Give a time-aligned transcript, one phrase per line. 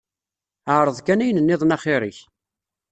[0.77, 2.19] Ɛreḍ kan ayen nniḍen axir-ik.